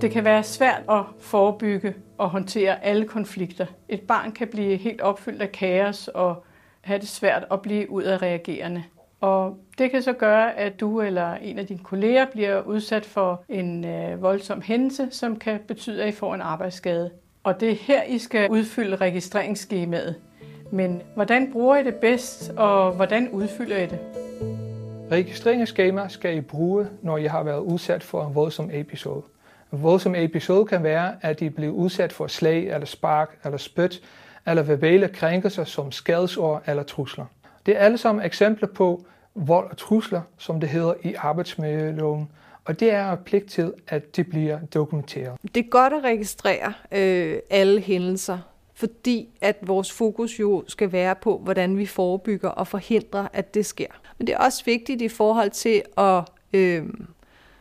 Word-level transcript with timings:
Det 0.00 0.10
kan 0.10 0.24
være 0.24 0.42
svært 0.42 0.82
at 0.90 1.02
forebygge 1.18 1.94
og 2.18 2.30
håndtere 2.30 2.84
alle 2.84 3.08
konflikter. 3.08 3.66
Et 3.88 4.00
barn 4.00 4.32
kan 4.32 4.48
blive 4.48 4.76
helt 4.76 5.00
opfyldt 5.00 5.42
af 5.42 5.52
kaos 5.52 6.08
og 6.08 6.44
have 6.80 6.98
det 6.98 7.08
svært 7.08 7.44
at 7.50 7.62
blive 7.62 7.90
ud 7.90 8.02
af 8.02 8.22
reagerende. 8.22 8.84
Og 9.20 9.58
det 9.78 9.90
kan 9.90 10.02
så 10.02 10.12
gøre, 10.12 10.58
at 10.58 10.80
du 10.80 11.00
eller 11.00 11.34
en 11.34 11.58
af 11.58 11.66
dine 11.66 11.78
kolleger 11.78 12.26
bliver 12.32 12.62
udsat 12.62 13.04
for 13.04 13.44
en 13.48 13.84
øh, 13.84 14.22
voldsom 14.22 14.62
hændelse, 14.62 15.08
som 15.10 15.36
kan 15.36 15.58
betyde, 15.68 16.02
at 16.02 16.08
I 16.08 16.12
får 16.12 16.34
en 16.34 16.40
arbejdsskade. 16.40 17.10
Og 17.44 17.60
det 17.60 17.70
er 17.70 17.74
her, 17.74 18.02
I 18.02 18.18
skal 18.18 18.50
udfylde 18.50 18.96
registreringsskemaet. 18.96 20.14
Men 20.72 21.02
hvordan 21.14 21.52
bruger 21.52 21.76
I 21.76 21.84
det 21.84 21.94
bedst, 21.94 22.52
og 22.56 22.92
hvordan 22.92 23.28
udfylder 23.28 23.76
I 23.76 23.86
det? 23.86 23.98
Registreringsskema 25.10 26.08
skal 26.08 26.36
I 26.36 26.40
bruge, 26.40 26.86
når 27.02 27.16
I 27.16 27.24
har 27.24 27.42
været 27.42 27.60
udsat 27.60 28.02
for 28.02 28.26
en 28.26 28.34
voldsom 28.34 28.70
episode. 28.72 29.22
En 29.72 29.82
voldsom 29.82 30.14
episode 30.14 30.66
kan 30.66 30.82
være, 30.82 31.16
at 31.20 31.40
de 31.40 31.50
bliver 31.50 31.72
udsat 31.72 32.12
for 32.12 32.26
slag 32.26 32.64
eller 32.64 32.86
spark 32.86 33.38
eller 33.44 33.58
spyt, 33.58 34.02
eller 34.46 34.62
verbale 34.62 35.08
krænkelser 35.08 35.64
som 35.64 35.92
skadesord 35.92 36.62
eller 36.66 36.82
trusler. 36.82 37.24
Det 37.66 37.76
er 37.76 37.78
alle 37.78 37.98
sammen 37.98 38.24
eksempler 38.24 38.68
på 38.68 39.04
vold 39.34 39.70
og 39.70 39.76
trusler, 39.76 40.20
som 40.38 40.60
det 40.60 40.68
hedder 40.68 40.94
i 41.02 41.14
arbejdsmiljøloven, 41.14 42.28
og 42.64 42.80
det 42.80 42.92
er 42.92 43.14
pligt 43.14 43.50
til, 43.50 43.72
at 43.88 44.16
det 44.16 44.26
bliver 44.30 44.58
dokumenteret. 44.74 45.38
Det 45.54 45.64
er 45.64 45.68
godt 45.68 45.92
at 45.92 46.04
registrere 46.04 46.72
øh, 46.92 47.38
alle 47.50 47.80
hændelser, 47.80 48.38
fordi 48.74 49.28
at 49.40 49.56
vores 49.62 49.92
fokus 49.92 50.40
jo 50.40 50.64
skal 50.68 50.92
være 50.92 51.14
på, 51.14 51.38
hvordan 51.38 51.78
vi 51.78 51.86
forebygger 51.86 52.48
og 52.48 52.66
forhindrer, 52.66 53.28
at 53.32 53.54
det 53.54 53.66
sker. 53.66 53.86
Men 54.18 54.26
det 54.26 54.32
er 54.32 54.38
også 54.38 54.64
vigtigt 54.64 55.02
i 55.02 55.08
forhold 55.08 55.50
til 55.50 55.82
at 55.98 56.24
øh, 56.52 56.86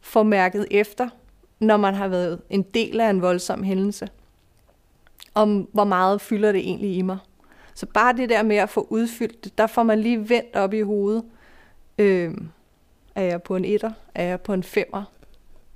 få 0.00 0.22
mærket 0.22 0.66
efter, 0.70 1.08
når 1.62 1.76
man 1.76 1.94
har 1.94 2.08
været 2.08 2.40
en 2.50 2.62
del 2.62 3.00
af 3.00 3.10
en 3.10 3.22
voldsom 3.22 3.62
hændelse, 3.62 4.08
om 5.34 5.68
hvor 5.72 5.84
meget 5.84 6.20
fylder 6.20 6.52
det 6.52 6.60
egentlig 6.60 6.96
i 6.96 7.02
mig. 7.02 7.18
Så 7.74 7.86
bare 7.86 8.16
det 8.16 8.28
der 8.28 8.42
med 8.42 8.56
at 8.56 8.70
få 8.70 8.86
udfyldt 8.90 9.44
det, 9.44 9.58
der 9.58 9.66
får 9.66 9.82
man 9.82 9.98
lige 9.98 10.28
vendt 10.28 10.56
op 10.56 10.74
i 10.74 10.80
hovedet. 10.80 11.24
Øh, 11.98 12.34
er 13.14 13.22
jeg 13.22 13.42
på 13.42 13.56
en 13.56 13.64
etter? 13.64 13.92
Er 14.14 14.24
jeg 14.24 14.40
på 14.40 14.52
en 14.52 14.62
femmer? 14.62 15.04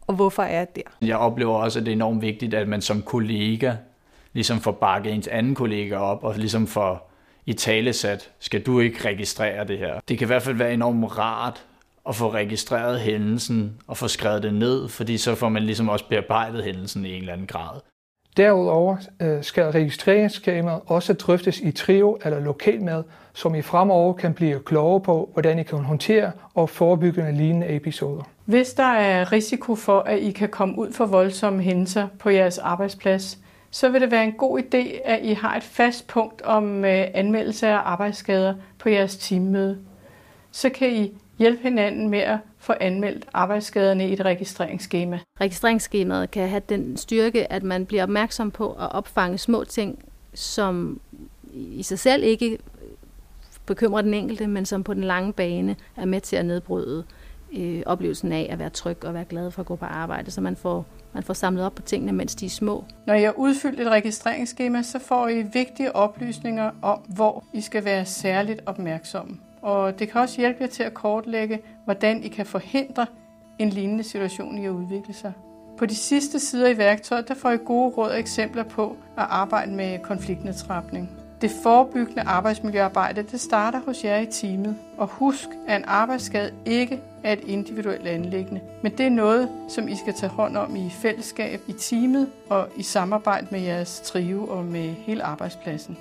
Og 0.06 0.14
hvorfor 0.14 0.42
er 0.42 0.58
jeg 0.58 0.76
der? 0.76 1.06
Jeg 1.06 1.16
oplever 1.16 1.54
også, 1.54 1.78
at 1.78 1.86
det 1.86 1.92
er 1.92 1.96
enormt 1.96 2.22
vigtigt, 2.22 2.54
at 2.54 2.68
man 2.68 2.82
som 2.82 3.02
kollega 3.02 3.74
ligesom 4.32 4.60
får 4.60 4.72
bakket 4.72 5.14
ens 5.14 5.28
anden 5.28 5.54
kollega 5.54 5.96
op, 5.96 6.24
og 6.24 6.34
ligesom 6.34 6.66
får 6.66 7.10
i 7.46 7.52
talesat, 7.52 8.30
skal 8.38 8.62
du 8.62 8.80
ikke 8.80 9.08
registrere 9.08 9.64
det 9.64 9.78
her. 9.78 10.00
Det 10.08 10.18
kan 10.18 10.26
i 10.26 10.26
hvert 10.26 10.42
fald 10.42 10.56
være 10.56 10.74
enormt 10.74 11.18
rart 11.18 11.64
at 12.08 12.14
få 12.14 12.32
registreret 12.32 13.00
hændelsen 13.00 13.76
og 13.86 13.96
få 13.96 14.08
skrevet 14.08 14.42
det 14.42 14.54
ned, 14.54 14.88
fordi 14.88 15.18
så 15.18 15.34
får 15.34 15.48
man 15.48 15.62
ligesom 15.62 15.88
også 15.88 16.04
bearbejdet 16.08 16.64
hændelsen 16.64 17.04
i 17.06 17.12
en 17.12 17.20
eller 17.20 17.32
anden 17.32 17.46
grad. 17.46 17.80
Derudover 18.36 18.96
øh, 19.22 19.42
skal 19.44 19.64
registreringsskemaet 19.64 20.80
også 20.86 21.12
drøftes 21.12 21.60
i 21.60 21.70
trio 21.70 22.18
eller 22.24 22.40
lokalmad, 22.40 23.02
som 23.34 23.54
I 23.54 23.62
fremover 23.62 24.12
kan 24.12 24.34
blive 24.34 24.60
klogere 24.60 25.00
på, 25.00 25.30
hvordan 25.32 25.58
I 25.58 25.62
kan 25.62 25.78
håndtere 25.78 26.32
og 26.54 26.70
forebygge 26.70 27.32
lignende 27.32 27.76
episoder. 27.76 28.22
Hvis 28.44 28.72
der 28.72 28.92
er 28.92 29.32
risiko 29.32 29.74
for, 29.74 30.00
at 30.00 30.18
I 30.18 30.30
kan 30.30 30.48
komme 30.48 30.78
ud 30.78 30.92
for 30.92 31.06
voldsomme 31.06 31.62
hændelser 31.62 32.08
på 32.18 32.30
jeres 32.30 32.58
arbejdsplads, 32.58 33.38
så 33.70 33.88
vil 33.88 34.00
det 34.00 34.10
være 34.10 34.24
en 34.24 34.32
god 34.32 34.58
idé, 34.58 35.00
at 35.04 35.20
I 35.22 35.32
har 35.32 35.56
et 35.56 35.62
fast 35.62 36.06
punkt 36.06 36.42
om 36.42 36.84
øh, 36.84 37.04
anmeldelse 37.14 37.68
af 37.68 37.80
arbejdsskader 37.84 38.54
på 38.78 38.88
jeres 38.88 39.16
teammøde. 39.16 39.78
Så 40.56 40.70
kan 40.70 40.92
I 40.92 41.12
hjælpe 41.38 41.62
hinanden 41.62 42.10
med 42.10 42.18
at 42.18 42.38
få 42.58 42.72
anmeldt 42.80 43.26
arbejdsskaderne 43.34 44.08
i 44.08 44.12
et 44.12 44.20
registreringsskema. 44.20 45.18
Registreringsskemaet 45.40 46.30
kan 46.30 46.48
have 46.48 46.62
den 46.68 46.96
styrke, 46.96 47.52
at 47.52 47.62
man 47.62 47.86
bliver 47.86 48.02
opmærksom 48.02 48.50
på 48.50 48.72
at 48.72 48.92
opfange 48.92 49.38
små 49.38 49.64
ting, 49.64 50.04
som 50.34 51.00
i 51.52 51.82
sig 51.82 51.98
selv 51.98 52.22
ikke 52.24 52.58
bekymrer 53.66 54.02
den 54.02 54.14
enkelte, 54.14 54.46
men 54.46 54.66
som 54.66 54.84
på 54.84 54.94
den 54.94 55.04
lange 55.04 55.32
bane 55.32 55.76
er 55.96 56.04
med 56.04 56.20
til 56.20 56.36
at 56.36 56.44
nedbryde 56.44 57.04
øh, 57.56 57.82
oplevelsen 57.86 58.32
af 58.32 58.48
at 58.50 58.58
være 58.58 58.70
tryg 58.70 59.04
og 59.04 59.14
være 59.14 59.24
glad 59.24 59.50
for 59.50 59.62
at 59.62 59.66
gå 59.66 59.76
på 59.76 59.84
arbejde, 59.84 60.30
så 60.30 60.40
man 60.40 60.56
får, 60.56 60.86
man 61.12 61.22
får 61.22 61.34
samlet 61.34 61.64
op 61.64 61.74
på 61.74 61.82
tingene, 61.82 62.12
mens 62.12 62.34
de 62.34 62.46
er 62.46 62.50
små. 62.50 62.84
Når 63.06 63.14
I 63.14 63.22
har 63.22 63.34
udfyldt 63.36 63.80
et 63.80 63.88
registreringsskema, 63.88 64.82
så 64.82 64.98
får 64.98 65.28
I 65.28 65.42
vigtige 65.42 65.96
oplysninger 65.96 66.70
om, 66.82 66.98
hvor 66.98 67.44
I 67.52 67.60
skal 67.60 67.84
være 67.84 68.04
særligt 68.04 68.60
opmærksomme. 68.66 69.38
Og 69.66 69.98
det 69.98 70.10
kan 70.10 70.20
også 70.20 70.40
hjælpe 70.40 70.58
jer 70.60 70.66
til 70.68 70.82
at 70.82 70.94
kortlægge, 70.94 71.60
hvordan 71.84 72.22
I 72.22 72.28
kan 72.28 72.46
forhindre 72.46 73.06
en 73.58 73.68
lignende 73.68 74.04
situation 74.04 74.58
i 74.58 74.64
at 74.64 74.70
udvikle 74.70 75.14
sig. 75.14 75.32
På 75.78 75.86
de 75.86 75.94
sidste 75.94 76.38
sider 76.38 76.68
i 76.68 76.78
værktøjet, 76.78 77.28
der 77.28 77.34
får 77.34 77.50
I 77.50 77.56
gode 77.56 77.94
råd 77.96 78.10
og 78.10 78.18
eksempler 78.18 78.62
på 78.62 78.96
at 79.18 79.26
arbejde 79.28 79.72
med 79.72 79.98
konfliktnedtrapning. 79.98 81.10
Det 81.40 81.50
forebyggende 81.62 82.22
arbejdsmiljøarbejde, 82.22 83.22
det 83.22 83.40
starter 83.40 83.80
hos 83.86 84.04
jer 84.04 84.18
i 84.18 84.26
teamet. 84.26 84.76
Og 84.98 85.06
husk, 85.06 85.48
at 85.68 85.76
en 85.76 85.84
arbejdsskade 85.86 86.50
ikke 86.64 87.00
er 87.24 87.32
et 87.32 87.44
individuelt 87.46 88.06
anlæggende, 88.06 88.60
men 88.82 88.92
det 88.92 89.06
er 89.06 89.10
noget, 89.10 89.48
som 89.68 89.88
I 89.88 89.96
skal 89.96 90.14
tage 90.14 90.30
hånd 90.30 90.56
om 90.56 90.76
i 90.76 90.90
fællesskab, 90.90 91.60
i 91.68 91.72
teamet 91.72 92.30
og 92.48 92.68
i 92.76 92.82
samarbejde 92.82 93.46
med 93.50 93.60
jeres 93.60 94.00
trio 94.04 94.44
og 94.44 94.64
med 94.64 94.94
hele 94.94 95.22
arbejdspladsen. 95.22 95.96